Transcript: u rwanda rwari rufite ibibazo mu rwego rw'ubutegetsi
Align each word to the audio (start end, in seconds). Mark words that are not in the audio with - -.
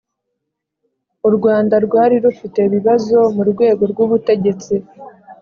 u 1.27 1.29
rwanda 1.35 1.75
rwari 1.85 2.15
rufite 2.25 2.59
ibibazo 2.67 3.17
mu 3.35 3.43
rwego 3.51 3.83
rw'ubutegetsi 3.91 4.75